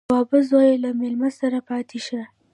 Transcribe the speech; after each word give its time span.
_توابه 0.09 0.39
زويه، 0.49 0.75
له 0.83 0.89
مېلمه 0.99 1.29
سره 1.39 1.57
پاتې 1.69 1.99
شه. 2.05 2.21